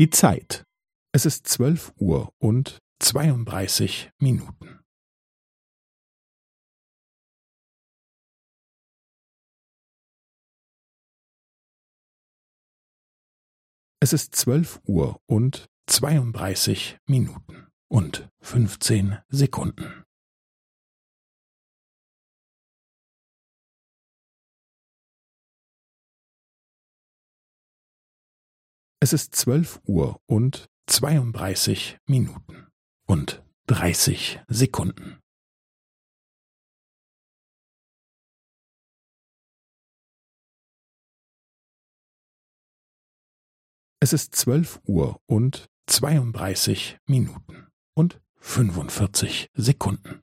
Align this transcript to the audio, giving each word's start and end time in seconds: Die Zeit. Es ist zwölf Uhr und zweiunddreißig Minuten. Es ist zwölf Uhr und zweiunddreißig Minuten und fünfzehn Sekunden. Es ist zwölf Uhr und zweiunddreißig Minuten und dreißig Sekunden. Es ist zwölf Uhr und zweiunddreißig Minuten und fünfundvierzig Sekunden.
Die 0.00 0.08
Zeit. 0.08 0.64
Es 1.12 1.26
ist 1.26 1.46
zwölf 1.46 1.92
Uhr 1.98 2.32
und 2.38 2.78
zweiunddreißig 3.00 4.10
Minuten. 4.18 4.80
Es 14.02 14.14
ist 14.14 14.34
zwölf 14.34 14.80
Uhr 14.86 15.20
und 15.26 15.68
zweiunddreißig 15.86 16.96
Minuten 17.06 17.68
und 17.90 18.30
fünfzehn 18.40 19.18
Sekunden. 19.28 20.04
Es 29.02 29.14
ist 29.14 29.34
zwölf 29.34 29.80
Uhr 29.86 30.20
und 30.26 30.68
zweiunddreißig 30.86 31.98
Minuten 32.06 32.66
und 33.06 33.42
dreißig 33.66 34.40
Sekunden. 34.46 35.18
Es 44.00 44.12
ist 44.12 44.34
zwölf 44.34 44.80
Uhr 44.84 45.18
und 45.24 45.70
zweiunddreißig 45.86 46.98
Minuten 47.06 47.68
und 47.94 48.20
fünfundvierzig 48.36 49.48
Sekunden. 49.54 50.22